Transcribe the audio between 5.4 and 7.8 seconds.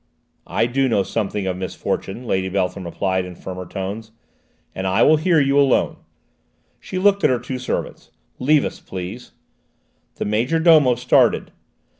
alone." She looked at her two